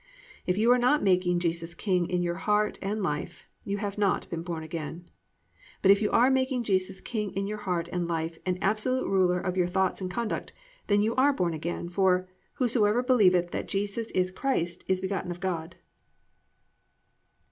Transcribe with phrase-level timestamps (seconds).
[0.47, 4.27] If you are not making Jesus King in your heart and life you have not
[4.31, 5.07] been born again.
[5.83, 9.39] But if you are making Jesus King in your heart and life and absolute ruler
[9.39, 10.53] of your thoughts and conduct,
[10.87, 15.39] then you are born again, for +"Whosoever believeth that Jesus is Christ is begotten of
[15.39, 15.75] God."